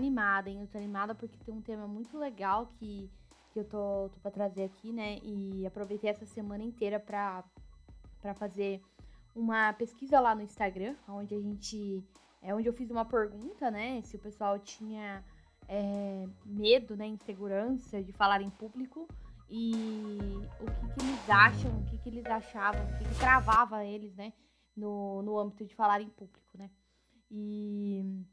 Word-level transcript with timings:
animada, 0.00 0.48
hein? 0.48 0.60
Eu 0.60 0.66
tô 0.66 0.78
animada 0.78 1.14
porque 1.14 1.36
tem 1.44 1.54
um 1.54 1.60
tema 1.60 1.86
muito 1.86 2.18
legal 2.18 2.66
que, 2.78 3.10
que 3.52 3.60
eu 3.60 3.64
tô, 3.64 4.08
tô 4.08 4.20
pra 4.20 4.30
trazer 4.30 4.64
aqui, 4.64 4.92
né? 4.92 5.18
E 5.22 5.66
aproveitei 5.66 6.10
essa 6.10 6.26
semana 6.26 6.64
inteira 6.64 6.98
pra, 6.98 7.44
pra 8.20 8.34
fazer 8.34 8.82
uma 9.34 9.72
pesquisa 9.74 10.18
lá 10.18 10.34
no 10.34 10.42
Instagram, 10.42 10.96
onde 11.08 11.34
a 11.34 11.40
gente. 11.40 12.02
É 12.42 12.54
onde 12.54 12.66
eu 12.66 12.72
fiz 12.72 12.90
uma 12.90 13.04
pergunta, 13.04 13.70
né? 13.70 14.00
Se 14.02 14.16
o 14.16 14.18
pessoal 14.18 14.58
tinha 14.58 15.22
é, 15.68 16.26
medo, 16.46 16.96
né? 16.96 17.06
Insegurança 17.06 18.02
de 18.02 18.12
falar 18.12 18.40
em 18.40 18.50
público 18.50 19.06
e 19.48 19.72
o 20.60 20.64
que, 20.64 20.94
que 20.94 21.06
eles 21.06 21.30
acham, 21.30 21.70
o 21.78 21.84
que, 21.84 21.98
que 21.98 22.08
eles 22.08 22.24
achavam, 22.24 22.82
o 22.82 22.98
que, 22.98 23.04
que 23.04 23.18
travava 23.18 23.84
eles, 23.84 24.14
né? 24.16 24.32
No, 24.74 25.20
no 25.22 25.38
âmbito 25.38 25.66
de 25.66 25.74
falar 25.74 26.00
em 26.00 26.08
público, 26.08 26.56
né? 26.56 26.70
E 27.30 28.24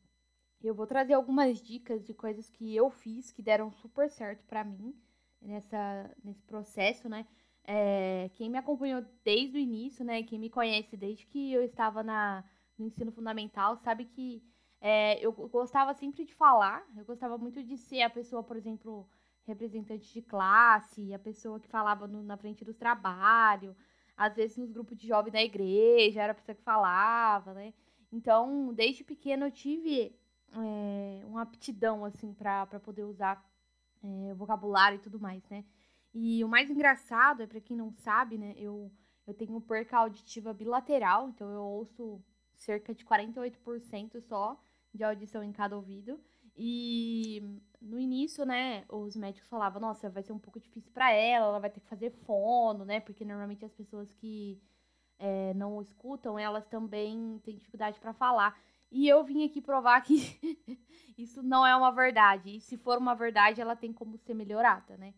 eu 0.64 0.74
vou 0.74 0.88
trazer 0.88 1.14
algumas 1.14 1.62
dicas 1.62 2.04
de 2.06 2.14
coisas 2.14 2.50
que 2.50 2.76
eu 2.76 2.90
fiz 2.90 3.32
que 3.32 3.42
deram 3.42 3.72
super 3.72 4.10
certo 4.10 4.44
para 4.46 4.64
mim 4.64 4.96
nessa, 5.42 6.12
nesse 6.24 6.42
processo, 6.44 7.08
né? 7.08 7.28
É, 7.64 8.30
quem 8.34 8.50
me 8.50 8.58
acompanhou 8.58 9.06
desde 9.24 9.58
o 9.58 9.60
início, 9.60 10.04
né? 10.04 10.24
Quem 10.24 10.40
me 10.40 10.50
conhece 10.50 10.96
desde 10.96 11.26
que 11.26 11.52
eu 11.52 11.64
estava 11.64 12.02
na, 12.02 12.44
no 12.78 12.86
ensino 12.86 13.12
fundamental, 13.12 13.78
sabe 13.78 14.06
que 14.06 14.42
é, 14.80 15.20
eu 15.24 15.32
gostava 15.32 15.94
sempre 15.94 16.24
de 16.24 16.34
falar, 16.34 16.86
eu 16.96 17.06
gostava 17.06 17.38
muito 17.38 17.64
de 17.64 17.78
ser 17.78 18.02
a 18.02 18.10
pessoa, 18.10 18.44
por 18.44 18.56
exemplo, 18.56 19.08
representante 19.46 20.12
de 20.14 20.22
classe, 20.22 21.14
a 21.14 21.20
pessoa 21.20 21.60
que 21.60 21.68
falava 21.68 22.08
no, 22.08 22.24
na 22.24 22.38
frente 22.38 22.64
dos 22.64 22.78
trabalhos, 22.78 23.76
às 24.16 24.36
vezes 24.36 24.58
nos 24.58 24.72
grupos 24.72 24.98
de 24.98 25.08
jovem 25.08 25.32
da 25.32 25.42
igreja, 25.42 26.22
era 26.22 26.32
a 26.32 26.36
pessoa 26.36 26.56
que 26.56 26.64
falava, 26.64 27.54
né? 27.54 27.74
Então, 28.12 28.74
desde 28.74 29.04
pequeno 29.04 29.46
eu 29.46 29.52
tive 29.52 30.16
é, 30.54 31.26
uma 31.26 31.42
aptidão, 31.42 32.06
assim, 32.06 32.34
para 32.34 32.66
poder 32.80 33.04
usar 33.04 33.44
é, 34.04 34.34
vocabulário 34.34 34.98
e 34.98 35.02
tudo 35.02 35.20
mais, 35.20 35.44
né? 35.50 35.66
E 36.14 36.44
o 36.44 36.48
mais 36.48 36.70
engraçado 36.70 37.44
é, 37.44 37.48
para 37.48 37.62
quem 37.62 37.78
não 37.78 37.92
sabe, 37.92 38.38
né, 38.38 38.54
eu, 38.58 38.92
eu 39.26 39.34
tenho 39.34 39.60
perca 39.62 39.98
auditiva 39.98 40.54
bilateral, 40.54 41.30
então 41.30 41.50
eu 41.52 41.62
ouço 41.62 42.24
cerca 42.56 42.94
de 42.94 43.06
48% 43.06 44.20
só 44.22 44.60
de 44.94 45.04
audição 45.04 45.44
em 45.44 45.52
cada 45.52 45.76
ouvido. 45.76 46.20
E 46.56 47.42
no 47.80 48.00
início, 48.00 48.44
né, 48.46 48.84
os 48.90 49.16
médicos 49.16 49.48
falavam, 49.48 49.80
nossa, 49.80 50.10
vai 50.10 50.24
ser 50.24 50.34
um 50.34 50.40
pouco 50.40 50.60
difícil 50.60 50.92
para 50.92 51.12
ela, 51.12 51.48
ela 51.48 51.60
vai 51.60 51.70
ter 51.70 51.80
que 51.80 51.88
fazer 51.88 52.10
fono, 52.26 52.84
né? 52.84 53.00
Porque 53.00 53.24
normalmente 53.24 53.64
as 53.64 53.74
pessoas 53.74 54.12
que 54.14 54.60
é, 55.20 55.54
não 55.54 55.80
escutam, 55.82 56.38
elas 56.40 56.66
também 56.66 57.40
têm 57.44 57.56
dificuldade 57.56 58.00
para 58.00 58.14
falar. 58.14 58.60
E 58.92 59.08
eu 59.08 59.24
vim 59.24 59.46
aqui 59.46 59.62
provar 59.62 60.02
que 60.02 60.16
isso 61.18 61.44
não 61.44 61.66
é 61.66 61.76
uma 61.76 61.92
verdade. 61.92 62.58
E 62.58 62.62
se 62.62 62.78
for 62.78 62.98
uma 62.98 63.14
verdade, 63.14 63.62
ela 63.62 63.76
tem 63.76 63.92
como 63.92 64.18
ser 64.18 64.34
melhorada, 64.34 64.98
né? 64.98 65.14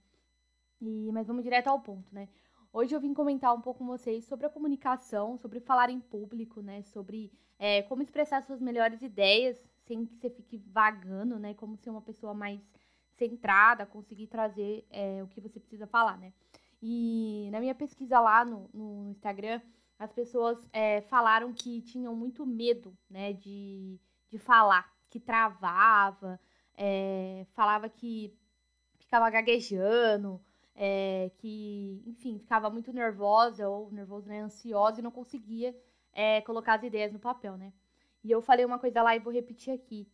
E, 0.81 1.11
mas 1.11 1.27
vamos 1.27 1.43
direto 1.43 1.67
ao 1.67 1.79
ponto, 1.79 2.13
né? 2.13 2.29
Hoje 2.71 2.95
eu 2.95 2.99
vim 2.99 3.13
comentar 3.13 3.53
um 3.53 3.61
pouco 3.61 3.79
com 3.79 3.85
vocês 3.85 4.25
sobre 4.25 4.45
a 4.45 4.49
comunicação, 4.49 5.37
sobre 5.37 5.59
falar 5.59 5.89
em 5.89 5.99
público, 5.99 6.61
né? 6.61 6.81
Sobre 6.83 7.31
é, 7.57 7.81
como 7.83 8.01
expressar 8.01 8.43
suas 8.43 8.61
melhores 8.61 9.01
ideias 9.01 9.57
sem 9.85 10.05
que 10.05 10.15
você 10.15 10.29
fique 10.29 10.57
vagando, 10.57 11.39
né? 11.39 11.53
Como 11.55 11.75
ser 11.77 11.89
uma 11.89 12.01
pessoa 12.01 12.33
mais 12.33 12.61
centrada, 13.17 13.85
conseguir 13.85 14.27
trazer 14.27 14.85
é, 14.89 15.21
o 15.23 15.27
que 15.27 15.41
você 15.41 15.59
precisa 15.59 15.85
falar, 15.87 16.17
né? 16.17 16.31
E 16.81 17.49
na 17.51 17.59
minha 17.59 17.75
pesquisa 17.75 18.19
lá 18.19 18.45
no, 18.45 18.69
no 18.73 19.09
Instagram, 19.09 19.61
as 19.99 20.13
pessoas 20.13 20.57
é, 20.71 21.01
falaram 21.01 21.53
que 21.53 21.81
tinham 21.81 22.15
muito 22.15 22.45
medo, 22.45 22.97
né, 23.09 23.33
de, 23.33 23.99
de 24.31 24.39
falar, 24.39 24.89
que 25.09 25.19
travava, 25.19 26.39
é, 26.77 27.45
falava 27.51 27.89
que 27.89 28.33
ficava 28.97 29.29
gaguejando, 29.29 30.41
é, 30.73 31.29
que, 31.37 32.01
enfim, 32.05 32.39
ficava 32.39 32.69
muito 32.69 32.93
nervosa 32.93 33.67
ou 33.67 33.91
nervosa, 33.91 34.29
né, 34.29 34.39
ansiosa 34.39 35.01
e 35.01 35.03
não 35.03 35.11
conseguia 35.11 35.75
é, 36.13 36.39
colocar 36.41 36.75
as 36.75 36.83
ideias 36.83 37.11
no 37.11 37.19
papel, 37.19 37.57
né. 37.57 37.73
E 38.23 38.31
eu 38.31 38.41
falei 38.41 38.63
uma 38.63 38.79
coisa 38.79 39.01
lá 39.03 39.13
e 39.15 39.19
vou 39.19 39.33
repetir 39.33 39.73
aqui. 39.73 40.09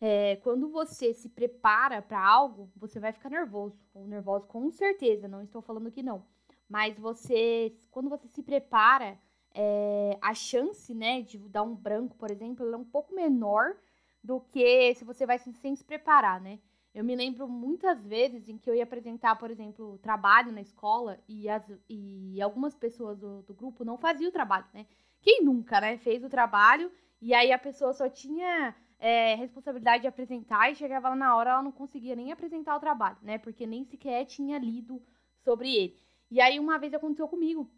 É, 0.00 0.36
quando 0.36 0.70
você 0.70 1.12
se 1.12 1.28
prepara 1.28 2.00
para 2.00 2.24
algo, 2.24 2.70
você 2.76 3.00
vai 3.00 3.12
ficar 3.12 3.30
nervoso, 3.30 3.76
ou 3.92 4.06
nervoso 4.06 4.46
com 4.46 4.70
certeza, 4.70 5.26
não 5.26 5.42
estou 5.42 5.60
falando 5.60 5.90
que 5.90 6.04
não. 6.04 6.24
Mas 6.68 6.98
você, 6.98 7.74
quando 7.90 8.10
você 8.10 8.28
se 8.28 8.42
prepara, 8.42 9.18
é, 9.54 10.18
a 10.20 10.34
chance, 10.34 10.94
né, 10.94 11.22
de 11.22 11.38
dar 11.38 11.62
um 11.62 11.74
branco, 11.74 12.16
por 12.16 12.30
exemplo, 12.30 12.70
é 12.72 12.76
um 12.76 12.84
pouco 12.84 13.14
menor 13.14 13.76
do 14.22 14.40
que 14.40 14.94
se 14.94 15.04
você 15.04 15.24
vai 15.24 15.38
sem, 15.38 15.74
se 15.74 15.84
preparar, 15.84 16.40
né? 16.40 16.58
Eu 16.94 17.04
me 17.04 17.14
lembro 17.14 17.46
muitas 17.48 18.04
vezes 18.04 18.48
em 18.48 18.58
que 18.58 18.68
eu 18.68 18.74
ia 18.74 18.82
apresentar, 18.82 19.36
por 19.36 19.50
exemplo, 19.50 19.98
trabalho 19.98 20.52
na 20.52 20.60
escola 20.60 21.18
e, 21.28 21.48
as, 21.48 21.62
e 21.88 22.40
algumas 22.42 22.74
pessoas 22.74 23.18
do, 23.18 23.42
do 23.42 23.54
grupo 23.54 23.84
não 23.84 23.96
faziam 23.96 24.28
o 24.28 24.32
trabalho, 24.32 24.66
né? 24.74 24.86
Quem 25.20 25.44
nunca, 25.44 25.80
né, 25.80 25.96
fez 25.98 26.24
o 26.24 26.28
trabalho 26.28 26.90
e 27.20 27.34
aí 27.34 27.52
a 27.52 27.58
pessoa 27.58 27.92
só 27.92 28.08
tinha 28.08 28.74
é, 28.98 29.34
responsabilidade 29.34 30.02
de 30.02 30.08
apresentar 30.08 30.70
e 30.70 30.74
chegava 30.74 31.08
lá 31.08 31.16
na 31.16 31.36
hora 31.36 31.50
ela 31.50 31.62
não 31.62 31.72
conseguia 31.72 32.16
nem 32.16 32.32
apresentar 32.32 32.76
o 32.76 32.80
trabalho, 32.80 33.18
né? 33.22 33.38
Porque 33.38 33.66
nem 33.66 33.84
sequer 33.84 34.24
tinha 34.24 34.58
lido 34.58 35.00
sobre 35.44 35.74
ele. 35.74 35.96
E 36.30 36.40
aí 36.40 36.58
uma 36.58 36.78
vez 36.78 36.92
aconteceu 36.94 37.26
comigo, 37.28 37.70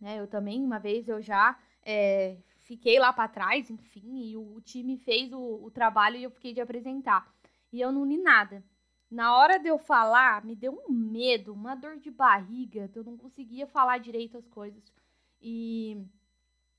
né? 0.00 0.18
Eu 0.18 0.26
também, 0.26 0.62
uma 0.62 0.78
vez 0.78 1.08
eu 1.08 1.20
já 1.22 1.58
é, 1.82 2.36
fiquei 2.58 2.98
lá 2.98 3.12
para 3.12 3.28
trás, 3.28 3.70
enfim, 3.70 4.30
e 4.30 4.36
o, 4.36 4.56
o 4.56 4.60
time 4.60 4.98
fez 4.98 5.32
o, 5.32 5.64
o, 5.64 5.70
trabalho 5.70 6.16
e 6.16 6.24
eu 6.24 6.30
fiquei 6.30 6.52
de 6.52 6.60
apresentar. 6.60 7.32
E 7.72 7.80
eu 7.80 7.92
não 7.92 8.04
li 8.04 8.18
nada. 8.18 8.64
Na 9.08 9.36
hora 9.36 9.58
de 9.58 9.68
eu 9.68 9.78
falar, 9.78 10.44
me 10.44 10.56
deu 10.56 10.82
um 10.88 10.92
medo, 10.92 11.52
uma 11.52 11.76
dor 11.76 11.96
de 11.96 12.10
barriga, 12.10 12.90
eu 12.92 13.04
não 13.04 13.16
conseguia 13.16 13.66
falar 13.66 13.98
direito 13.98 14.36
as 14.36 14.48
coisas. 14.48 14.82
E 15.40 16.04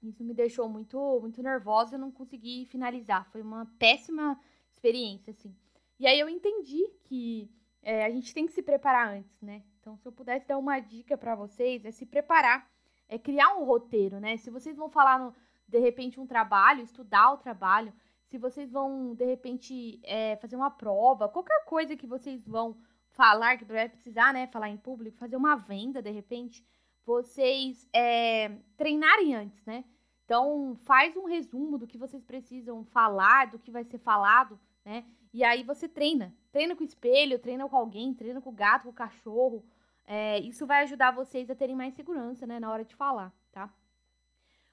isso 0.04 0.24
me 0.26 0.34
deixou 0.34 0.68
muito, 0.68 1.20
muito 1.22 1.42
nervosa 1.42 1.96
e 1.96 2.00
não 2.00 2.12
consegui 2.12 2.66
finalizar. 2.66 3.30
Foi 3.32 3.42
uma 3.42 3.66
péssima 3.80 4.38
experiência, 4.70 5.32
assim. 5.32 5.56
E 5.98 6.06
aí 6.06 6.20
eu 6.20 6.28
entendi 6.28 6.86
que 7.06 7.50
é, 7.88 8.04
a 8.04 8.10
gente 8.10 8.34
tem 8.34 8.46
que 8.46 8.52
se 8.52 8.62
preparar 8.62 9.08
antes, 9.16 9.42
né? 9.42 9.64
Então, 9.80 9.96
se 9.96 10.06
eu 10.06 10.12
pudesse 10.12 10.46
dar 10.46 10.58
uma 10.58 10.78
dica 10.78 11.18
para 11.18 11.36
vocês, 11.36 11.86
é 11.86 11.92
se 11.92 12.06
preparar, 12.06 12.70
é 13.08 13.18
criar 13.18 13.56
um 13.56 13.64
roteiro, 13.64 14.20
né? 14.20 14.36
Se 14.36 14.50
vocês 14.50 14.76
vão 14.76 14.90
falar, 14.90 15.18
no, 15.18 15.34
de 15.66 15.80
repente, 15.80 16.20
um 16.20 16.28
trabalho, 16.28 16.84
estudar 16.84 17.32
o 17.32 17.38
trabalho, 17.38 17.94
se 18.26 18.38
vocês 18.38 18.70
vão, 18.70 19.16
de 19.16 19.24
repente, 19.24 20.02
é, 20.04 20.36
fazer 20.36 20.58
uma 20.58 20.70
prova, 20.70 21.30
qualquer 21.30 21.64
coisa 21.64 21.96
que 21.96 22.06
vocês 22.06 22.46
vão 22.46 22.78
falar, 23.12 23.58
que 23.58 23.64
vai 23.64 23.88
precisar, 23.88 24.34
né? 24.34 24.48
Falar 24.48 24.68
em 24.68 24.76
público, 24.76 25.18
fazer 25.18 25.38
uma 25.38 25.56
venda, 25.56 26.02
de 26.02 26.12
repente, 26.12 26.68
vocês 27.06 27.88
é, 27.94 28.50
treinarem 28.76 29.34
antes, 29.34 29.64
né? 29.66 29.86
Então, 30.26 30.76
faz 30.84 31.16
um 31.16 31.24
resumo 31.24 31.78
do 31.78 31.88
que 31.88 31.98
vocês 31.98 32.22
precisam 32.22 32.84
falar, 32.84 33.48
do 33.48 33.58
que 33.58 33.72
vai 33.72 33.86
ser 33.86 33.98
falado, 33.98 34.60
né? 34.84 35.06
E 35.38 35.44
aí 35.44 35.62
você 35.62 35.88
treina. 35.88 36.36
Treina 36.52 36.76
com 36.76 36.82
o 36.82 36.88
espelho, 36.88 37.38
treina 37.38 37.70
com 37.70 37.78
alguém, 37.78 38.12
treina 38.12 38.42
com 38.42 38.50
o 38.50 38.52
gato, 38.52 38.86
com 38.86 38.90
o 38.90 38.94
cachorro, 38.94 39.64
é, 40.04 40.40
isso 40.40 40.66
vai 40.66 40.82
ajudar 40.82 41.12
vocês 41.12 41.48
a 41.48 41.54
terem 41.54 41.76
mais 41.76 41.94
segurança, 41.94 42.48
né, 42.48 42.60
na 42.60 42.72
hora 42.72 42.84
de 42.84 42.96
falar, 42.96 43.32
tá? 43.52 43.72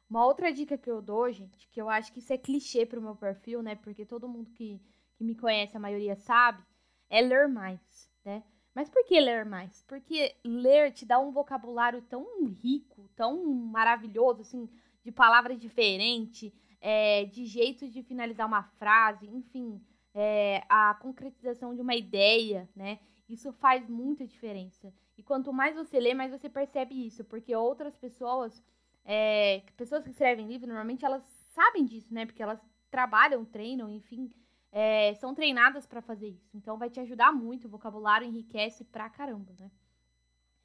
Uma 0.09 0.25
outra 0.25 0.51
dica 0.51 0.79
que 0.79 0.91
eu 0.91 1.03
dou, 1.03 1.31
gente, 1.31 1.69
que 1.69 1.79
eu 1.79 1.91
acho 1.91 2.11
que 2.11 2.21
isso 2.21 2.33
é 2.33 2.39
clichê 2.39 2.87
pro 2.87 3.03
meu 3.03 3.15
perfil, 3.15 3.63
né, 3.63 3.75
porque 3.75 4.07
todo 4.07 4.27
mundo 4.27 4.53
que, 4.53 4.81
que 5.17 5.23
me 5.23 5.35
conhece, 5.35 5.77
a 5.77 5.81
maioria 5.81 6.17
sabe, 6.17 6.63
é 7.11 7.21
ler 7.21 7.47
mais, 7.47 8.11
né? 8.25 8.43
Mas 8.75 8.89
por 8.89 9.05
que 9.05 9.21
ler 9.21 9.45
mais? 9.45 9.83
Porque 9.83 10.35
ler 10.43 10.93
te 10.93 11.05
dá 11.05 11.19
um 11.19 11.31
vocabulário 11.31 12.01
tão 12.01 12.25
rico, 12.47 13.07
tão 13.15 13.45
maravilhoso, 13.45 14.41
assim, 14.41 14.67
de 15.05 15.13
palavras 15.13 15.61
diferentes, 15.61 16.51
é, 16.81 17.27
de 17.27 17.45
jeitos 17.45 17.93
de 17.93 18.03
finalizar 18.03 18.47
uma 18.47 18.63
frase, 18.63 19.27
enfim, 19.27 19.79
é, 20.15 20.63
a 20.69 20.95
concretização 20.95 21.75
de 21.75 21.81
uma 21.83 21.95
ideia, 21.95 22.69
né? 22.75 23.01
Isso 23.29 23.53
faz 23.53 23.89
muita 23.89 24.27
diferença. 24.27 24.93
E 25.19 25.23
quanto 25.23 25.53
mais 25.53 25.75
você 25.75 25.99
lê, 25.99 26.15
mais 26.15 26.31
você 26.31 26.49
percebe 26.49 27.07
isso, 27.07 27.25
porque 27.25 27.55
outras 27.55 27.97
pessoas, 27.97 28.63
é, 29.05 29.63
pessoas 29.77 30.05
que 30.05 30.11
escrevem 30.11 30.47
livro, 30.47 30.69
normalmente 30.69 31.05
elas 31.05 31.25
sabem 31.53 31.85
disso, 31.85 32.13
né? 32.15 32.25
Porque 32.27 32.43
elas 32.43 32.61
trabalham, 32.91 33.45
treinam, 33.45 33.91
enfim, 33.91 34.31
é, 34.71 35.15
são 35.15 35.35
treinadas 35.35 35.87
para 35.87 36.01
fazer 36.01 36.29
isso. 36.29 36.57
Então 36.57 36.79
vai 36.79 36.91
te 36.91 37.01
ajudar 37.01 37.33
muito, 37.33 37.67
o 37.67 37.71
vocabulário 37.71 38.27
enriquece 38.27 38.85
pra 38.85 39.11
caramba, 39.11 39.53
né? 39.59 39.71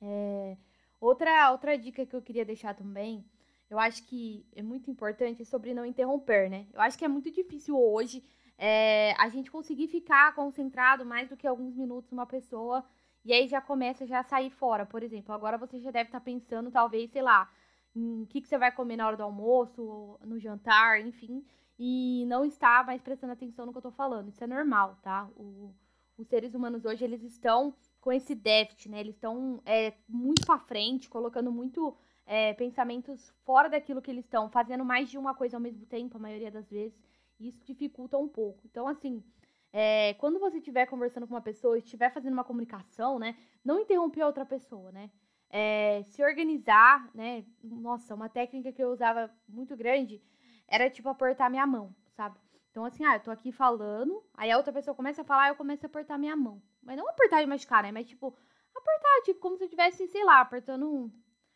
É, 0.01 0.57
outra, 0.99 1.51
outra 1.51 1.77
dica 1.77 2.05
que 2.05 2.15
eu 2.15 2.21
queria 2.21 2.45
deixar 2.45 2.75
também, 2.75 3.25
eu 3.69 3.77
acho 3.77 4.03
que 4.05 4.45
é 4.55 4.61
muito 4.63 4.89
importante 4.89 5.45
sobre 5.45 5.73
não 5.73 5.85
interromper, 5.85 6.49
né? 6.49 6.67
Eu 6.73 6.81
acho 6.81 6.97
que 6.97 7.05
é 7.05 7.07
muito 7.07 7.29
difícil 7.31 7.79
hoje 7.79 8.23
é, 8.59 9.13
a 9.17 9.29
gente 9.29 9.49
conseguir 9.49 9.87
ficar 9.87 10.35
concentrado 10.35 11.05
mais 11.05 11.29
do 11.29 11.37
que 11.37 11.47
alguns 11.47 11.75
minutos 11.77 12.11
numa 12.11 12.25
pessoa 12.25 12.83
e 13.23 13.31
aí 13.33 13.47
já 13.47 13.61
começa 13.61 14.05
já 14.05 14.19
a 14.19 14.23
sair 14.23 14.49
fora. 14.49 14.85
Por 14.85 15.01
exemplo, 15.01 15.33
agora 15.33 15.57
você 15.57 15.79
já 15.79 15.91
deve 15.91 16.09
estar 16.09 16.19
tá 16.19 16.25
pensando, 16.25 16.69
talvez, 16.69 17.09
sei 17.09 17.21
lá, 17.21 17.49
em 17.95 18.23
o 18.23 18.27
que, 18.27 18.41
que 18.41 18.47
você 18.47 18.57
vai 18.57 18.71
comer 18.71 18.97
na 18.97 19.07
hora 19.07 19.17
do 19.17 19.23
almoço, 19.23 20.19
no 20.25 20.37
jantar, 20.39 20.99
enfim. 21.01 21.43
e 21.77 22.25
não 22.27 22.43
está 22.43 22.83
mais 22.83 23.01
prestando 23.01 23.31
atenção 23.33 23.65
no 23.65 23.71
que 23.71 23.77
eu 23.77 23.81
tô 23.81 23.91
falando. 23.91 24.27
Isso 24.29 24.43
é 24.43 24.47
normal, 24.47 24.97
tá? 25.01 25.29
O, 25.37 25.73
os 26.17 26.27
seres 26.27 26.53
humanos 26.53 26.83
hoje, 26.83 27.05
eles 27.05 27.23
estão 27.23 27.73
com 28.01 28.11
esse 28.11 28.35
déficit, 28.35 28.89
né? 28.89 28.99
Eles 28.99 29.15
estão 29.15 29.61
é, 29.65 29.93
muito 30.07 30.45
para 30.45 30.59
frente, 30.59 31.09
colocando 31.09 31.51
muito 31.51 31.95
é, 32.25 32.53
pensamentos 32.53 33.33
fora 33.45 33.69
daquilo 33.69 34.01
que 34.01 34.11
eles 34.11 34.25
estão, 34.25 34.49
fazendo 34.49 34.83
mais 34.83 35.09
de 35.09 35.17
uma 35.17 35.33
coisa 35.33 35.55
ao 35.57 35.61
mesmo 35.61 35.85
tempo, 35.85 36.17
a 36.17 36.19
maioria 36.19 36.51
das 36.51 36.69
vezes. 36.69 36.99
E 37.39 37.47
isso 37.47 37.63
dificulta 37.65 38.17
um 38.17 38.27
pouco. 38.27 38.61
Então, 38.65 38.87
assim, 38.87 39.23
é, 39.71 40.13
quando 40.15 40.39
você 40.39 40.57
estiver 40.57 40.85
conversando 40.87 41.27
com 41.27 41.33
uma 41.33 41.41
pessoa, 41.41 41.77
estiver 41.77 42.11
fazendo 42.11 42.33
uma 42.33 42.43
comunicação, 42.43 43.19
né? 43.19 43.37
Não 43.63 43.79
interromper 43.79 44.21
a 44.21 44.27
outra 44.27 44.45
pessoa, 44.45 44.91
né? 44.91 45.09
É, 45.49 46.03
se 46.03 46.23
organizar, 46.23 47.09
né? 47.13 47.45
Nossa, 47.63 48.13
uma 48.15 48.29
técnica 48.29 48.71
que 48.71 48.83
eu 48.83 48.91
usava 48.91 49.31
muito 49.47 49.75
grande 49.75 50.21
era 50.67 50.89
tipo 50.89 51.09
apertar 51.09 51.49
minha 51.49 51.65
mão, 51.65 51.95
sabe? 52.15 52.37
Então, 52.71 52.85
assim, 52.85 53.03
ah, 53.03 53.15
eu 53.15 53.19
tô 53.19 53.31
aqui 53.31 53.51
falando, 53.51 54.23
aí 54.33 54.51
a 54.51 54.57
outra 54.57 54.71
pessoa 54.71 54.95
começa 54.95 55.21
a 55.21 55.25
falar, 55.25 55.49
eu 55.49 55.55
começo 55.55 55.85
a 55.85 55.87
apertar 55.87 56.17
minha 56.17 56.35
mão. 56.35 56.61
Mas 56.83 56.97
não 56.97 57.09
apertar 57.09 57.41
de 57.41 57.47
machucar, 57.47 57.83
né? 57.83 57.91
Mas, 57.91 58.07
tipo, 58.07 58.35
apertar, 58.75 59.21
tipo, 59.23 59.39
como 59.39 59.57
se 59.57 59.63
eu 59.63 59.65
estivesse, 59.65 60.07
sei 60.07 60.23
lá, 60.23 60.41
apertando, 60.41 61.11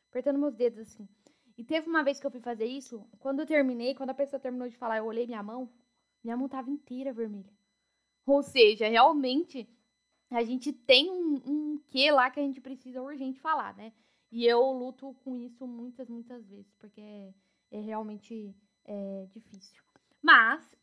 apertando 0.09 0.39
meus 0.39 0.55
dedos, 0.55 0.79
assim. 0.79 1.07
E 1.57 1.63
teve 1.63 1.87
uma 1.87 2.03
vez 2.03 2.19
que 2.19 2.25
eu 2.25 2.31
fui 2.31 2.41
fazer 2.41 2.65
isso, 2.65 3.07
quando 3.19 3.41
eu 3.41 3.45
terminei, 3.45 3.93
quando 3.93 4.09
a 4.09 4.15
pessoa 4.15 4.39
terminou 4.39 4.67
de 4.67 4.75
falar, 4.75 4.97
eu 4.97 5.05
olhei 5.05 5.27
minha 5.27 5.43
mão, 5.43 5.69
minha 6.23 6.35
mão 6.35 6.49
tava 6.49 6.69
inteira 6.69 7.13
vermelha. 7.13 7.53
Ou 8.25 8.41
seja, 8.41 8.87
realmente, 8.87 9.69
a 10.31 10.43
gente 10.43 10.73
tem 10.73 11.11
um, 11.11 11.35
um 11.45 11.83
quê 11.89 12.11
lá 12.11 12.29
que 12.31 12.39
a 12.39 12.43
gente 12.43 12.59
precisa 12.61 13.01
urgente 13.01 13.39
falar, 13.39 13.75
né? 13.75 13.93
E 14.31 14.45
eu 14.45 14.61
luto 14.71 15.13
com 15.23 15.35
isso 15.35 15.67
muitas, 15.67 16.09
muitas 16.09 16.43
vezes, 16.47 16.73
porque 16.79 16.99
é, 16.99 17.33
é 17.71 17.79
realmente 17.79 18.55
é, 18.85 19.27
difícil. 19.29 19.83
Mas 20.21 20.75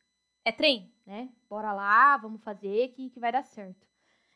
é 0.45 0.53
treino, 0.53 0.89
né? 1.05 1.33
Bora 1.49 1.73
lá, 1.73 2.17
vamos 2.17 2.43
fazer 2.43 2.89
que, 2.89 3.11
que 3.11 3.19
vai 3.19 3.33
dar 3.33 3.43
certo. 3.43 3.89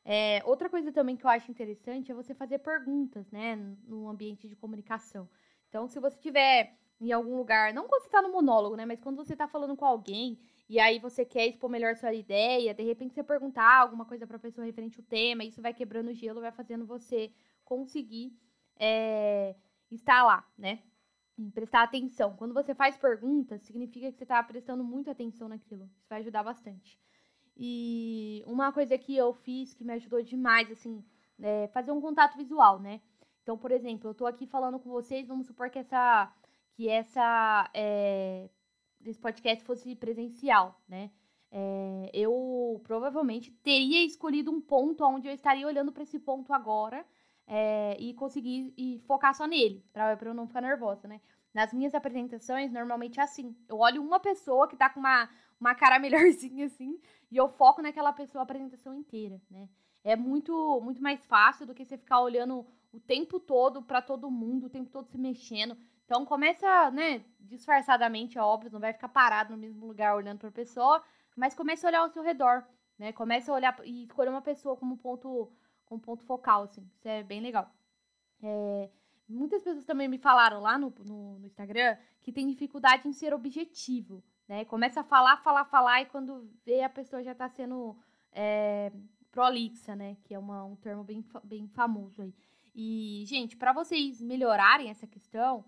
É, 0.04 0.42
outra 0.44 0.68
coisa 0.68 0.92
também 0.92 1.16
que 1.16 1.24
eu 1.24 1.30
acho 1.30 1.50
interessante 1.50 2.10
é 2.10 2.14
você 2.14 2.34
fazer 2.34 2.58
perguntas, 2.58 3.30
né? 3.30 3.56
No 3.86 4.08
ambiente 4.08 4.48
de 4.48 4.56
comunicação. 4.56 5.28
Então, 5.74 5.88
se 5.88 5.98
você 5.98 6.16
tiver 6.16 6.78
em 7.00 7.10
algum 7.10 7.36
lugar, 7.36 7.74
não 7.74 7.88
quando 7.88 8.02
você 8.02 8.06
está 8.06 8.22
no 8.22 8.30
monólogo, 8.30 8.76
né? 8.76 8.86
Mas 8.86 9.00
quando 9.00 9.16
você 9.16 9.32
está 9.32 9.48
falando 9.48 9.76
com 9.76 9.84
alguém 9.84 10.38
e 10.68 10.78
aí 10.78 11.00
você 11.00 11.24
quer 11.24 11.48
expor 11.48 11.68
melhor 11.68 11.96
sua 11.96 12.14
ideia, 12.14 12.72
de 12.72 12.84
repente 12.84 13.12
você 13.12 13.24
perguntar 13.24 13.80
alguma 13.80 14.04
coisa 14.04 14.24
para 14.24 14.36
a 14.36 14.38
pessoa 14.38 14.64
referente 14.64 15.00
ao 15.00 15.04
tema, 15.04 15.42
isso 15.42 15.60
vai 15.60 15.74
quebrando 15.74 16.10
o 16.10 16.14
gelo, 16.14 16.40
vai 16.40 16.52
fazendo 16.52 16.86
você 16.86 17.32
conseguir 17.64 18.38
é, 18.76 19.56
estar 19.90 20.22
lá, 20.22 20.48
né? 20.56 20.78
em 21.36 21.50
prestar 21.50 21.82
atenção. 21.82 22.36
Quando 22.36 22.54
você 22.54 22.72
faz 22.72 22.96
perguntas, 22.96 23.62
significa 23.62 24.12
que 24.12 24.16
você 24.16 24.22
está 24.22 24.40
prestando 24.44 24.84
muita 24.84 25.10
atenção 25.10 25.48
naquilo. 25.48 25.90
Isso 25.98 26.08
vai 26.08 26.20
ajudar 26.20 26.44
bastante. 26.44 27.00
E 27.56 28.44
uma 28.46 28.72
coisa 28.72 28.96
que 28.96 29.16
eu 29.16 29.34
fiz 29.34 29.74
que 29.74 29.82
me 29.82 29.94
ajudou 29.94 30.22
demais, 30.22 30.70
assim, 30.70 31.04
é 31.40 31.66
fazer 31.68 31.90
um 31.90 32.00
contato 32.00 32.36
visual, 32.36 32.78
né? 32.78 33.00
Então, 33.44 33.58
por 33.58 33.70
exemplo, 33.70 34.08
eu 34.08 34.12
estou 34.12 34.26
aqui 34.26 34.46
falando 34.46 34.80
com 34.80 34.88
vocês, 34.88 35.28
vamos 35.28 35.46
supor 35.46 35.68
que 35.68 35.78
essa, 35.78 36.32
que 36.72 36.88
essa, 36.88 37.70
é, 37.74 38.48
esse 39.04 39.20
podcast 39.20 39.62
fosse 39.64 39.94
presencial, 39.94 40.80
né? 40.88 41.10
É, 41.50 42.10
eu 42.14 42.80
provavelmente 42.82 43.50
teria 43.62 44.02
escolhido 44.02 44.50
um 44.50 44.62
ponto 44.62 45.04
onde 45.04 45.28
eu 45.28 45.34
estaria 45.34 45.66
olhando 45.66 45.92
para 45.92 46.02
esse 46.02 46.18
ponto 46.18 46.54
agora 46.54 47.06
é, 47.46 47.96
e 48.00 48.14
conseguir 48.14 48.72
e 48.78 48.98
focar 49.00 49.34
só 49.34 49.46
nele, 49.46 49.84
pra 49.92 50.18
eu 50.22 50.34
não 50.34 50.46
ficar 50.46 50.62
nervosa, 50.62 51.06
né? 51.06 51.20
Nas 51.52 51.70
minhas 51.74 51.94
apresentações, 51.94 52.72
normalmente 52.72 53.20
é 53.20 53.22
assim. 53.22 53.54
Eu 53.68 53.78
olho 53.78 54.02
uma 54.02 54.18
pessoa 54.18 54.66
que 54.66 54.76
tá 54.76 54.88
com 54.88 55.00
uma, 55.00 55.28
uma 55.60 55.74
cara 55.74 55.98
melhorzinha, 56.00 56.64
assim, 56.64 56.98
e 57.30 57.36
eu 57.36 57.46
foco 57.50 57.82
naquela 57.82 58.12
pessoa 58.14 58.40
a 58.40 58.44
apresentação 58.44 58.94
inteira, 58.94 59.38
né? 59.50 59.68
É 60.02 60.16
muito, 60.16 60.80
muito 60.80 61.02
mais 61.02 61.22
fácil 61.26 61.66
do 61.66 61.74
que 61.74 61.84
você 61.84 61.98
ficar 61.98 62.20
olhando 62.20 62.66
o 62.94 63.00
tempo 63.00 63.40
todo 63.40 63.82
para 63.82 64.00
todo 64.00 64.30
mundo, 64.30 64.66
o 64.66 64.70
tempo 64.70 64.88
todo 64.88 65.08
se 65.08 65.18
mexendo. 65.18 65.76
Então 66.04 66.24
começa, 66.24 66.90
né, 66.92 67.24
disfarçadamente, 67.40 68.38
é 68.38 68.42
óbvio, 68.42 68.70
não 68.70 68.78
vai 68.78 68.92
ficar 68.92 69.08
parado 69.08 69.52
no 69.52 69.58
mesmo 69.58 69.84
lugar 69.86 70.14
olhando 70.14 70.38
para 70.38 70.48
a 70.48 70.52
pessoa, 70.52 71.02
mas 71.36 71.54
comece 71.54 71.84
a 71.84 71.88
olhar 71.88 72.00
ao 72.00 72.10
seu 72.10 72.22
redor, 72.22 72.64
né? 72.98 73.12
Comece 73.12 73.50
a 73.50 73.54
olhar 73.54 73.76
e 73.84 74.04
escolher 74.04 74.30
uma 74.30 74.42
pessoa 74.42 74.76
como 74.76 74.96
ponto 74.96 75.50
como 75.86 76.00
ponto 76.00 76.24
focal, 76.24 76.62
assim. 76.62 76.88
Isso 76.96 77.08
é 77.08 77.22
bem 77.22 77.40
legal. 77.40 77.70
É, 78.42 78.90
muitas 79.28 79.62
pessoas 79.62 79.84
também 79.84 80.08
me 80.08 80.18
falaram 80.18 80.60
lá 80.60 80.78
no, 80.78 80.94
no, 81.04 81.38
no, 81.38 81.46
Instagram 81.46 81.96
que 82.22 82.32
tem 82.32 82.46
dificuldade 82.46 83.08
em 83.08 83.12
ser 83.12 83.34
objetivo, 83.34 84.22
né? 84.48 84.64
Começa 84.64 85.00
a 85.00 85.04
falar, 85.04 85.38
falar, 85.38 85.64
falar 85.64 86.02
e 86.02 86.06
quando 86.06 86.48
vê 86.64 86.82
a 86.82 86.88
pessoa 86.88 87.22
já 87.22 87.34
tá 87.34 87.48
sendo 87.48 87.96
é, 88.32 88.92
prolixa, 89.34 89.96
né? 89.96 90.16
Que 90.24 90.34
é 90.34 90.38
uma, 90.38 90.64
um 90.64 90.76
termo 90.76 91.02
bem, 91.02 91.24
bem 91.42 91.66
famoso 91.68 92.22
aí. 92.22 92.34
E, 92.74 93.24
gente, 93.26 93.56
para 93.56 93.72
vocês 93.72 94.20
melhorarem 94.20 94.88
essa 94.90 95.06
questão, 95.06 95.64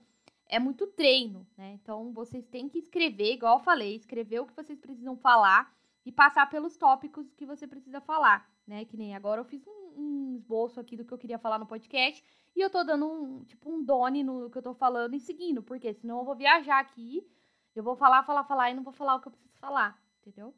é 0.48 0.58
muito 0.58 0.86
treino, 0.86 1.46
né? 1.56 1.72
Então, 1.74 2.12
vocês 2.12 2.48
têm 2.48 2.68
que 2.68 2.78
escrever, 2.78 3.34
igual 3.34 3.58
eu 3.58 3.64
falei, 3.64 3.96
escrever 3.96 4.40
o 4.40 4.46
que 4.46 4.54
vocês 4.54 4.78
precisam 4.78 5.16
falar 5.16 5.74
e 6.04 6.12
passar 6.12 6.48
pelos 6.48 6.76
tópicos 6.76 7.32
que 7.34 7.44
você 7.44 7.66
precisa 7.66 8.00
falar, 8.00 8.48
né? 8.66 8.84
Que 8.84 8.96
nem 8.96 9.14
agora 9.14 9.40
eu 9.40 9.44
fiz 9.44 9.66
um 9.66 9.86
um 9.96 10.34
esboço 10.36 10.78
aqui 10.78 10.96
do 10.96 11.04
que 11.04 11.12
eu 11.12 11.18
queria 11.18 11.38
falar 11.38 11.58
no 11.58 11.66
podcast 11.66 12.22
e 12.54 12.60
eu 12.60 12.70
tô 12.70 12.84
dando 12.84 13.06
um, 13.06 13.44
tipo, 13.44 13.70
um 13.70 13.82
done 13.82 14.22
no 14.22 14.50
que 14.50 14.58
eu 14.58 14.62
tô 14.62 14.74
falando 14.74 15.14
e 15.14 15.20
seguindo, 15.20 15.62
porque 15.62 15.92
senão 15.94 16.18
eu 16.18 16.24
vou 16.24 16.36
viajar 16.36 16.78
aqui, 16.80 17.26
eu 17.74 17.82
vou 17.82 17.96
falar, 17.96 18.22
falar, 18.22 18.44
falar 18.44 18.70
e 18.70 18.74
não 18.74 18.82
vou 18.82 18.92
falar 18.92 19.16
o 19.16 19.20
que 19.20 19.28
eu 19.28 19.32
preciso 19.32 19.56
falar, 19.58 20.00
entendeu? 20.20 20.54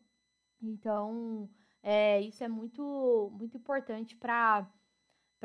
Então, 0.60 1.48
é, 1.82 2.20
isso 2.20 2.42
é 2.42 2.48
muito, 2.48 3.30
muito 3.32 3.56
importante 3.56 4.16
para 4.16 4.66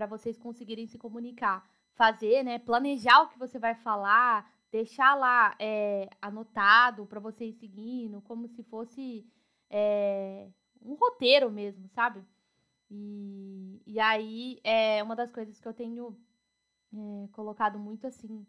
vocês 0.09 0.37
conseguirem 0.37 0.87
se 0.87 0.97
comunicar. 0.97 1.67
Fazer, 1.95 2.43
né? 2.43 2.57
Planejar 2.57 3.21
o 3.21 3.29
que 3.29 3.37
você 3.37 3.59
vai 3.59 3.75
falar, 3.75 4.51
deixar 4.71 5.13
lá 5.13 5.55
é, 5.59 6.09
anotado 6.21 7.05
para 7.05 7.19
vocês 7.19 7.55
seguindo, 7.55 8.21
como 8.21 8.47
se 8.47 8.63
fosse 8.63 9.27
é, 9.69 10.49
um 10.81 10.95
roteiro 10.95 11.51
mesmo, 11.51 11.87
sabe? 11.89 12.25
E, 12.89 13.81
e 13.85 13.99
aí 13.99 14.59
é 14.63 15.01
uma 15.03 15.15
das 15.15 15.31
coisas 15.31 15.59
que 15.59 15.67
eu 15.67 15.73
tenho 15.73 16.17
é, 16.93 17.27
colocado 17.31 17.79
muito 17.79 18.07
assim 18.07 18.45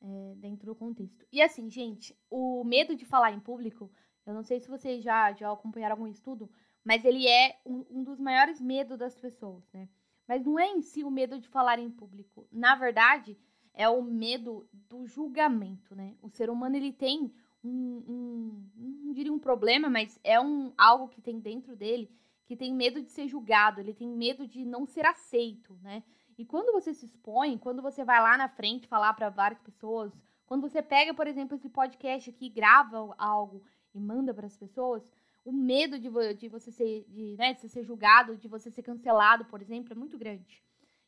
é, 0.00 0.34
dentro 0.36 0.66
do 0.66 0.74
contexto. 0.74 1.26
E 1.32 1.42
assim, 1.42 1.68
gente, 1.70 2.16
o 2.30 2.64
medo 2.64 2.94
de 2.94 3.04
falar 3.04 3.32
em 3.32 3.40
público, 3.40 3.90
eu 4.26 4.34
não 4.34 4.42
sei 4.42 4.60
se 4.60 4.68
vocês 4.68 5.02
já, 5.02 5.32
já 5.32 5.52
acompanharam 5.52 5.94
algum 5.94 6.06
estudo, 6.06 6.50
mas 6.88 7.04
ele 7.04 7.28
é 7.28 7.60
um, 7.66 7.84
um 7.90 8.02
dos 8.02 8.18
maiores 8.18 8.58
medos 8.58 8.96
das 8.96 9.14
pessoas, 9.14 9.62
né? 9.74 9.90
Mas 10.26 10.42
não 10.42 10.58
é 10.58 10.70
em 10.70 10.80
si 10.80 11.04
o 11.04 11.10
medo 11.10 11.38
de 11.38 11.46
falar 11.46 11.78
em 11.78 11.90
público. 11.90 12.48
Na 12.50 12.74
verdade, 12.74 13.38
é 13.74 13.86
o 13.90 14.02
medo 14.02 14.66
do 14.72 15.06
julgamento, 15.06 15.94
né? 15.94 16.16
O 16.22 16.30
ser 16.30 16.48
humano 16.48 16.76
ele 16.76 16.90
tem 16.90 17.30
um, 17.62 17.70
um 18.08 18.70
não 19.04 19.12
diria 19.12 19.30
um 19.30 19.38
problema, 19.38 19.90
mas 19.90 20.18
é 20.24 20.40
um 20.40 20.72
algo 20.78 21.08
que 21.08 21.20
tem 21.20 21.38
dentro 21.38 21.76
dele 21.76 22.10
que 22.46 22.56
tem 22.56 22.72
medo 22.72 23.02
de 23.02 23.10
ser 23.10 23.28
julgado, 23.28 23.82
ele 23.82 23.92
tem 23.92 24.08
medo 24.08 24.48
de 24.48 24.64
não 24.64 24.86
ser 24.86 25.04
aceito, 25.04 25.78
né? 25.82 26.02
E 26.38 26.44
quando 26.46 26.72
você 26.72 26.94
se 26.94 27.04
expõe, 27.04 27.58
quando 27.58 27.82
você 27.82 28.02
vai 28.02 28.22
lá 28.22 28.38
na 28.38 28.48
frente 28.48 28.88
falar 28.88 29.12
para 29.12 29.28
várias 29.28 29.60
pessoas, 29.60 30.10
quando 30.46 30.62
você 30.62 30.80
pega, 30.80 31.12
por 31.12 31.26
exemplo, 31.26 31.54
esse 31.54 31.68
podcast 31.68 32.30
aqui, 32.30 32.48
grava 32.48 33.14
algo 33.18 33.62
e 33.94 34.00
manda 34.00 34.32
para 34.32 34.46
as 34.46 34.56
pessoas, 34.56 35.06
o 35.44 35.52
medo 35.52 35.98
de, 35.98 36.08
de 36.34 36.48
você 36.48 36.70
ser, 36.70 37.04
de, 37.08 37.36
né, 37.36 37.54
de 37.54 37.68
ser 37.68 37.82
julgado, 37.82 38.36
de 38.36 38.48
você 38.48 38.70
ser 38.70 38.82
cancelado, 38.82 39.44
por 39.46 39.62
exemplo, 39.62 39.92
é 39.92 39.96
muito 39.96 40.18
grande. 40.18 40.62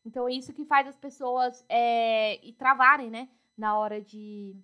Então 0.05 0.29
é 0.29 0.33
isso 0.33 0.53
que 0.53 0.65
faz 0.65 0.87
as 0.89 0.97
pessoas 0.97 1.65
é, 1.69 2.45
e 2.45 2.53
travarem, 2.53 3.11
né, 3.11 3.29
na 3.57 3.77
hora 3.77 4.01
de, 4.01 4.57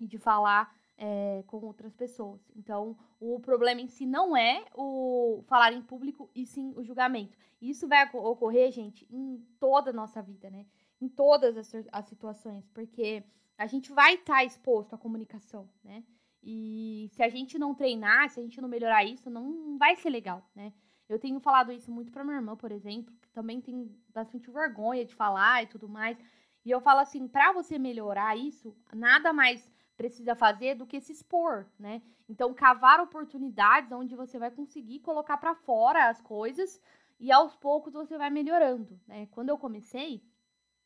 de 0.00 0.18
falar 0.18 0.74
é, 0.96 1.42
com 1.46 1.58
outras 1.58 1.94
pessoas. 1.94 2.40
Então, 2.56 2.96
o 3.20 3.40
problema 3.40 3.80
em 3.80 3.88
si 3.88 4.06
não 4.06 4.36
é 4.36 4.64
o 4.74 5.42
falar 5.46 5.72
em 5.72 5.82
público, 5.82 6.30
e 6.34 6.46
sim 6.46 6.72
o 6.76 6.82
julgamento. 6.82 7.36
Isso 7.60 7.86
vai 7.86 8.08
ocorrer, 8.12 8.70
gente, 8.72 9.06
em 9.10 9.38
toda 9.58 9.90
a 9.90 9.92
nossa 9.92 10.22
vida, 10.22 10.50
né? 10.50 10.66
Em 11.00 11.08
todas 11.08 11.56
as, 11.56 11.86
as 11.90 12.06
situações, 12.06 12.68
porque 12.68 13.24
a 13.58 13.66
gente 13.66 13.92
vai 13.92 14.14
estar 14.14 14.36
tá 14.36 14.44
exposto 14.44 14.94
à 14.94 14.98
comunicação, 14.98 15.68
né? 15.84 16.02
E 16.42 17.08
se 17.12 17.22
a 17.22 17.28
gente 17.28 17.58
não 17.58 17.74
treinar, 17.74 18.28
se 18.28 18.40
a 18.40 18.42
gente 18.42 18.60
não 18.60 18.68
melhorar 18.68 19.04
isso, 19.04 19.30
não 19.30 19.78
vai 19.78 19.94
ser 19.96 20.10
legal, 20.10 20.44
né? 20.54 20.72
Eu 21.08 21.18
tenho 21.18 21.38
falado 21.40 21.70
isso 21.72 21.92
muito 21.92 22.10
para 22.10 22.24
minha 22.24 22.36
irmã, 22.36 22.56
por 22.56 22.72
exemplo, 22.72 23.14
que 23.20 23.30
também 23.30 23.60
tem 23.60 23.94
bastante 24.08 24.50
vergonha 24.50 25.04
de 25.04 25.14
falar 25.14 25.62
e 25.62 25.66
tudo 25.66 25.88
mais. 25.88 26.18
E 26.64 26.70
eu 26.70 26.80
falo 26.80 27.00
assim, 27.00 27.28
para 27.28 27.52
você 27.52 27.78
melhorar 27.78 28.36
isso, 28.36 28.74
nada 28.94 29.32
mais 29.32 29.70
precisa 29.96 30.34
fazer 30.34 30.74
do 30.74 30.86
que 30.86 31.00
se 31.00 31.12
expor, 31.12 31.66
né? 31.78 32.02
Então, 32.28 32.54
cavar 32.54 32.98
oportunidades 33.00 33.92
onde 33.92 34.16
você 34.16 34.38
vai 34.38 34.50
conseguir 34.50 35.00
colocar 35.00 35.36
para 35.36 35.54
fora 35.54 36.08
as 36.08 36.20
coisas 36.20 36.80
e 37.20 37.30
aos 37.30 37.54
poucos 37.54 37.92
você 37.92 38.16
vai 38.16 38.30
melhorando, 38.30 38.98
né? 39.06 39.26
Quando 39.26 39.50
eu 39.50 39.58
comecei 39.58 40.24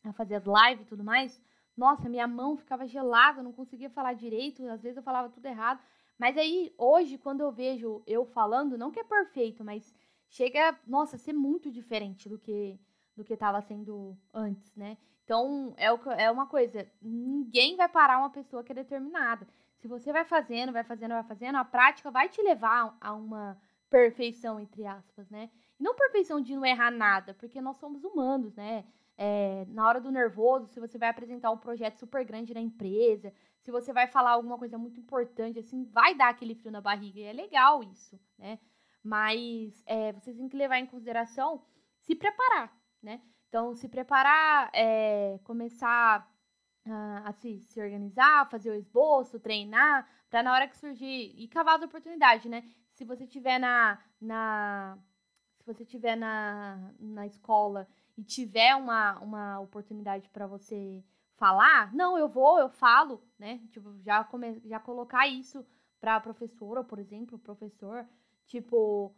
a 0.05 0.13
fazer 0.13 0.35
as 0.35 0.45
lives 0.45 0.87
e 0.87 0.89
tudo 0.89 1.05
mais, 1.05 1.41
nossa, 1.76 2.09
minha 2.09 2.26
mão 2.26 2.56
ficava 2.56 2.87
gelada, 2.87 3.42
não 3.42 3.52
conseguia 3.52 3.90
falar 3.90 4.14
direito, 4.14 4.66
às 4.68 4.83
vezes 4.83 4.97
eu 4.97 5.02
falava 5.02 5.28
tudo 5.28 5.47
errado, 5.47 5.80
Mas 6.18 6.37
aí, 6.38 6.75
hoje, 6.78 7.18
quando 7.18 7.42
eu 7.42 7.52
vejo 7.52 8.02
eu 8.06 8.25
falando, 8.25 8.78
não 8.78 8.90
que 8.90 9.00
é 9.00 9.04
perfeito, 9.04 9.62
mas 9.62 9.95
chega, 10.28 10.78
nossa, 10.87 11.16
a 11.16 11.18
ser 11.18 11.35
muito 11.35 11.71
diferente 11.71 12.28
do 12.28 12.38
que 12.38 12.78
do 13.16 13.25
que 13.25 13.33
estava 13.35 13.61
sendo 13.62 14.16
antes, 14.33 14.76
né? 14.76 14.99
Então, 15.25 15.75
é, 15.76 15.90
o, 15.92 15.99
é 16.12 16.30
uma 16.30 16.47
coisa, 16.47 16.87
ninguém 17.00 17.75
vai 17.76 17.88
parar 17.88 18.18
uma 18.18 18.30
pessoa 18.30 18.62
que 18.62 18.73
é 18.73 18.75
determinada. 18.75 19.49
Se 19.78 19.88
você 19.88 20.12
vai 20.12 20.25
fazendo, 20.25 20.73
vai 20.73 20.85
fazendo, 20.85 21.12
vai 21.12 21.25
fazendo, 21.25 21.56
a 21.56 21.64
prática 21.64 22.11
vai 22.11 22.28
te 22.28 22.42
levar 22.42 22.97
a 23.00 23.12
uma 23.14 23.59
perfeição, 23.90 24.61
entre 24.61 24.87
aspas, 24.87 25.28
né? 25.30 25.50
Não 25.80 25.95
perfeição 25.95 26.40
de 26.40 26.54
não 26.54 26.64
errar 26.64 26.90
nada, 26.90 27.35
porque 27.35 27.61
nós 27.61 27.76
somos 27.78 28.04
humanos, 28.04 28.54
né? 28.54 28.85
É, 29.19 29.65
na 29.69 29.87
hora 29.87 30.01
do 30.01 30.11
nervoso, 30.11 30.67
se 30.67 30.79
você 30.79 30.99
vai 30.99 31.09
apresentar 31.09 31.51
um 31.51 31.57
projeto 31.57 31.97
super 31.97 32.25
grande 32.25 32.53
na 32.53 32.61
empresa, 32.61 33.33
se 33.63 33.71
você 33.71 33.93
vai 33.93 34.07
falar 34.07 34.33
alguma 34.33 34.59
coisa 34.59 34.77
muito 34.77 35.01
importante, 35.01 35.59
assim, 35.59 35.85
vai 35.85 36.15
dar 36.15 36.29
aquele 36.29 36.55
frio 36.55 36.71
na 36.71 36.81
barriga. 36.81 37.21
E 37.21 37.25
é 37.25 37.33
legal 37.33 37.83
isso, 37.83 38.21
né? 38.39 38.59
Mas 39.03 39.83
é, 39.87 40.13
vocês 40.13 40.37
têm 40.37 40.49
que 40.49 40.57
levar 40.57 40.79
em 40.79 40.87
consideração 40.87 41.65
se 42.01 42.15
preparar, 42.15 42.77
né? 43.03 43.23
Então, 43.49 43.75
se 43.75 43.89
preparar, 43.89 44.71
é, 44.75 45.39
começar 45.45 46.29
a, 46.87 47.29
a 47.29 47.33
se, 47.33 47.61
se, 47.61 47.81
organizar, 47.81 48.49
fazer 48.51 48.71
o 48.71 48.75
esboço, 48.75 49.41
treinar, 49.41 50.09
para 50.29 50.43
na 50.43 50.53
hora 50.53 50.69
que 50.69 50.77
surgir 50.77 51.33
e 51.37 51.49
cavar 51.49 51.77
as 51.77 51.83
oportunidades, 51.83 52.51
né? 52.51 52.65
Se 52.93 53.05
você 53.05 53.27
tiver 53.27 53.59
na, 53.59 53.99
na 54.21 54.99
se 55.59 55.65
você 55.67 55.85
tiver 55.85 56.17
na, 56.17 56.93
na 56.99 57.27
escola 57.27 57.89
e 58.17 58.25
tiver 58.25 58.75
uma, 58.75 59.19
uma 59.21 59.61
oportunidade 59.61 60.29
para 60.31 60.47
você 60.47 61.05
falar, 61.37 61.93
não, 61.95 62.17
eu 62.17 62.29
vou, 62.29 62.59
eu 62.59 62.69
falo, 62.69 63.23
né? 63.39 63.61
Tipo, 63.71 63.95
já, 64.03 64.25
come, 64.25 64.61
já 64.65 64.81
colocar 64.81 65.27
isso 65.27 65.65
para 66.01 66.17
a 66.17 66.21
professora, 66.21 66.83
por 66.83 66.99
exemplo, 66.99 67.39
professor, 67.39 68.07
tipo, 68.47 69.15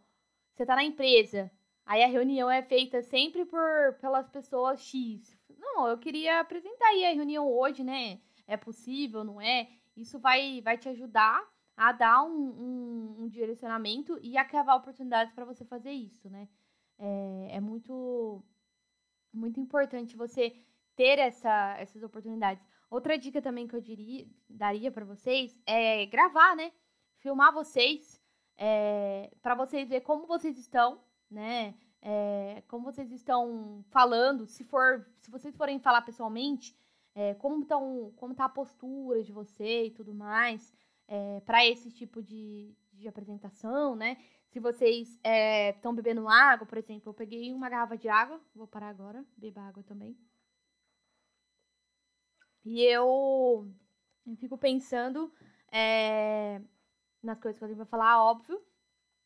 você 0.55 0.67
tá 0.67 0.75
na 0.75 0.85
empresa, 0.85 1.51
aí 1.87 2.03
a 2.03 2.09
reunião 2.09 2.51
é 2.51 2.63
feita 2.63 3.03
sempre 3.03 3.45
por 3.45 3.95
pelas 4.01 4.29
pessoas 4.29 4.81
X. 4.81 5.39
Não, 5.57 5.87
eu 5.89 5.99
queria 5.99 6.41
apresentar 6.41 6.87
aí 6.89 7.05
a 7.07 7.15
reunião 7.15 7.49
hoje, 7.51 7.85
né? 7.85 8.21
É 8.47 8.57
possível, 8.57 9.23
não 9.23 9.41
é? 9.41 9.69
Isso 9.97 10.19
vai, 10.19 10.61
vai 10.61 10.77
te 10.79 10.89
ajudar 10.89 11.47
a 11.77 11.93
dar 11.93 12.25
um, 12.25 12.33
um, 12.33 13.17
um 13.23 13.29
direcionamento 13.29 14.19
e 14.21 14.37
a 14.37 14.45
cavar 14.45 14.77
oportunidades 14.77 15.33
para 15.33 15.45
você 15.45 15.65
fazer 15.65 15.93
isso, 15.93 16.29
né? 16.29 16.49
É, 16.99 17.57
é 17.57 17.61
muito, 17.61 18.43
muito 19.33 19.61
importante 19.61 20.17
você 20.17 20.55
ter 20.97 21.19
essa, 21.19 21.77
essas 21.79 22.03
oportunidades. 22.03 22.65
Outra 22.91 23.19
dica 23.19 23.41
também 23.41 23.69
que 23.69 23.77
eu 23.77 23.81
diria, 23.81 24.27
daria 24.49 24.91
para 24.91 25.05
vocês 25.05 25.61
é 25.67 26.07
gravar, 26.07 26.57
né? 26.57 26.73
Filmar 27.19 27.53
vocês, 27.53 28.21
é, 28.57 29.31
para 29.43 29.55
vocês 29.55 29.89
ver 29.89 30.01
como 30.01 30.27
vocês 30.27 30.59
estão, 30.59 31.01
né? 31.31 31.75
É, 32.01 32.63
como 32.69 32.85
vocês 32.85 33.11
estão 33.13 33.85
falando, 33.91 34.47
se 34.47 34.65
for, 34.65 35.05
se 35.19 35.31
vocês 35.31 35.57
forem 35.57 35.79
falar 35.79 36.03
pessoalmente, 36.03 36.77
é, 37.15 37.35
como 37.35 37.63
estão, 37.63 38.13
como 38.17 38.35
tá 38.35 38.45
a 38.45 38.49
postura 38.49 39.23
de 39.23 39.33
você 39.33 39.87
e 39.87 39.91
tudo 39.91 40.15
mais, 40.15 40.73
é, 41.07 41.41
para 41.41 41.67
esse 41.67 41.91
tipo 41.91 42.23
de, 42.23 42.75
de 42.93 43.09
apresentação, 43.09 43.97
né? 43.97 44.17
Se 44.51 44.61
vocês 44.61 45.09
estão 45.75 45.93
é, 45.93 45.95
bebendo 45.95 46.29
água, 46.29 46.67
por 46.67 46.79
exemplo, 46.79 47.11
eu 47.11 47.15
peguei 47.15 47.53
uma 47.53 47.69
garrafa 47.69 47.97
de 47.97 48.09
água, 48.09 48.41
vou 48.55 48.67
parar 48.67 48.89
agora, 48.89 49.25
beba 49.37 49.61
água 49.63 49.83
também. 49.83 50.17
E 52.65 52.83
eu, 52.83 53.71
eu 54.27 54.37
fico 54.37 54.57
pensando 54.59 55.33
é, 55.71 56.61
nas 57.23 57.39
coisas 57.41 57.59
que 57.59 57.65
eu 57.65 57.69
tenho 57.69 57.77
pra 57.77 57.87
falar, 57.87 58.23
óbvio, 58.23 58.63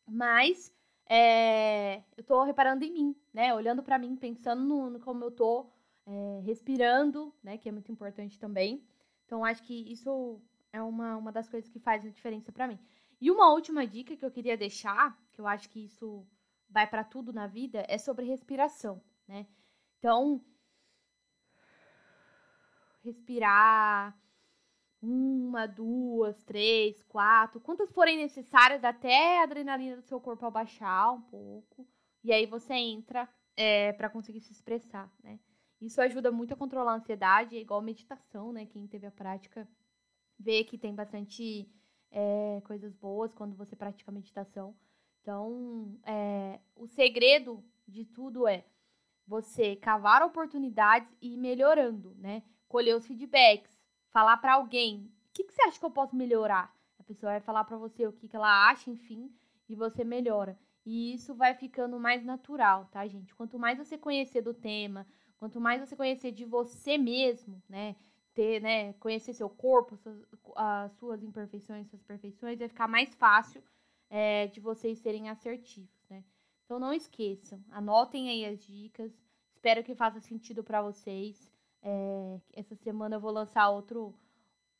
mas 0.07 0.75
é, 1.09 2.03
eu 2.17 2.25
tô 2.25 2.43
reparando 2.43 2.85
em 2.85 2.93
mim, 2.93 3.17
né? 3.33 3.55
Olhando 3.55 3.83
para 3.83 3.99
mim, 3.99 4.17
pensando 4.17 4.63
no, 4.63 4.91
no, 4.91 5.01
como 5.01 5.25
eu 5.25 5.31
tô 5.31 5.71
respirando, 6.45 7.33
né? 7.43 7.59
Que 7.59 7.69
é 7.69 7.73
muito 7.73 7.93
importante 7.93 8.39
também. 8.39 8.85
Então, 9.25 9.45
acho 9.45 9.63
que 9.63 9.93
isso 9.93 10.41
é 10.73 10.83
uma, 10.83 11.17
uma 11.17 11.33
das 11.33 11.49
coisas 11.49 11.71
que 11.71 11.79
faz 11.79 12.05
a 12.05 12.11
diferença 12.11 12.51
para 12.51 12.67
mim. 12.67 12.79
E 13.23 13.31
uma 13.31 13.53
última 13.53 13.87
dica 13.87 14.17
que 14.17 14.25
eu 14.25 14.33
queria 14.33 14.57
deixar, 14.57 15.17
que 15.31 15.41
eu 15.41 15.47
acho 15.47 15.71
que 15.71 15.85
isso 15.85 16.27
vai 16.69 16.89
para 16.91 17.05
tudo 17.05 17.33
na 17.33 17.47
vida, 17.47 17.87
é 17.89 17.97
sobre 17.97 18.27
respiração, 18.27 19.01
né? 19.29 19.47
Então, 19.97 20.45
respirar. 23.05 24.19
Uma, 25.01 25.67
duas, 25.67 26.43
três, 26.45 27.03
quatro, 27.05 27.61
quantas 27.61 27.91
forem 27.93 28.17
necessárias 28.17 28.85
até 28.85 29.41
a 29.41 29.43
adrenalina 29.43 29.97
do 29.97 30.03
seu 30.03 30.21
corpo 30.21 30.47
abaixar 30.47 31.13
um 31.13 31.23
pouco. 31.23 31.87
E 32.23 32.33
aí 32.33 32.47
você 32.47 32.75
entra 32.75 33.29
é, 33.57 33.93
para 33.93 34.11
conseguir 34.11 34.41
se 34.41 34.53
expressar, 34.53 35.13
né? 35.23 35.39
Isso 35.81 36.01
ajuda 36.01 36.31
muito 36.31 36.55
a 36.55 36.57
controlar 36.57 36.93
a 36.93 36.97
ansiedade, 36.97 37.57
é 37.57 37.61
igual 37.61 37.83
meditação, 37.83 38.53
né? 38.53 38.67
Quem 38.67 38.87
teve 38.87 39.07
a 39.07 39.11
prática 39.11 39.69
vê 40.39 40.63
que 40.63 40.79
tem 40.79 40.95
bastante 40.95 41.69
é, 42.13 42.61
coisas 42.65 42.95
boas 42.95 43.35
quando 43.35 43.57
você 43.57 43.75
pratica 43.75 44.13
meditação. 44.13 44.77
Então, 45.21 45.99
é, 46.05 46.61
o 46.77 46.87
segredo 46.87 47.65
de 47.89 48.05
tudo 48.05 48.47
é 48.47 48.65
você 49.27 49.75
cavar 49.77 50.23
oportunidades 50.23 51.09
e 51.21 51.35
ir 51.35 51.37
melhorando, 51.37 52.15
né? 52.19 52.43
colher 52.73 52.97
os 52.97 53.07
feedbacks, 53.07 53.71
falar 54.09 54.39
para 54.39 54.55
alguém, 54.55 55.13
o 55.29 55.33
que, 55.35 55.45
que, 55.45 55.53
você 55.53 55.63
acha 55.63 55.79
que 55.79 55.85
eu 55.85 55.91
posso 55.91 56.17
melhorar? 56.17 56.75
A 56.99 57.03
pessoa 57.03 57.33
vai 57.33 57.41
falar 57.41 57.65
para 57.65 57.77
você 57.77 58.07
o 58.07 58.13
que, 58.13 58.27
que 58.27 58.35
ela 58.35 58.71
acha, 58.71 58.91
enfim, 58.91 59.31
e 59.69 59.75
você 59.75 60.03
melhora. 60.03 60.59
E 60.85 61.13
isso 61.13 61.35
vai 61.35 61.55
ficando 61.55 62.01
mais 62.01 62.25
natural, 62.25 62.87
tá, 62.91 63.07
gente? 63.07 63.35
Quanto 63.35 63.59
mais 63.59 63.77
você 63.77 63.99
conhecer 63.99 64.41
do 64.41 64.55
tema, 64.55 65.07
quanto 65.37 65.61
mais 65.61 65.81
você 65.81 65.95
conhecer 65.95 66.33
de 66.33 66.47
você 66.47 66.97
mesmo, 66.97 67.63
né? 67.69 67.95
Ter, 68.35 68.63
né, 68.63 68.95
conhecer 68.95 69.35
seu 69.35 69.51
corpo, 69.51 69.97
suas, 69.97 70.25
as 70.57 70.93
suas 70.95 71.23
imperfeições, 71.23 71.89
suas 71.89 72.03
perfeições, 72.03 72.59
vai 72.59 72.69
ficar 72.69 72.89
mais 72.89 73.15
fácil 73.15 73.63
é, 74.09 74.47
de 74.47 74.59
vocês 74.59 74.99
serem 74.99 75.29
assertivos, 75.29 76.07
né? 76.09 76.25
Então 76.65 76.79
não 76.79 76.95
esqueçam, 76.95 77.63
anotem 77.71 78.31
aí 78.31 78.47
as 78.47 78.59
dicas. 78.65 79.13
Espero 79.55 79.85
que 79.85 79.95
faça 79.95 80.21
sentido 80.21 80.65
para 80.65 80.83
vocês. 80.83 81.53
É, 81.83 82.41
essa 82.53 82.75
semana 82.75 83.17
eu 83.17 83.21
vou 83.21 83.31
lançar 83.31 83.69
outro, 83.69 84.15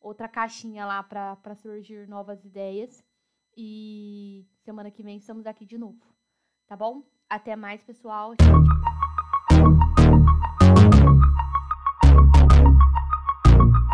outra 0.01 0.29
caixinha 0.29 0.87
lá 0.87 1.03
para 1.03 1.55
surgir 1.55 2.09
novas 2.09 2.45
ideias. 2.45 3.05
E 3.57 4.47
semana 4.65 4.91
que 4.91 5.03
vem 5.03 5.19
estamos 5.19 5.47
aqui 5.47 5.65
de 5.65 5.77
novo. 5.77 6.03
Tá 6.67 6.77
bom? 6.77 7.03
Até 7.29 7.55
mais, 7.55 7.83
pessoal. 7.83 8.35
Tchau, 8.37 8.65
tchau. 8.65 9.12